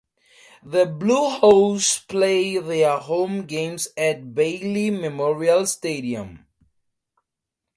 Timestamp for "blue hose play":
0.87-2.57